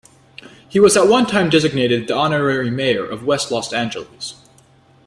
[0.67, 4.33] He was at one time designated the honorary mayor of West Los Angeles.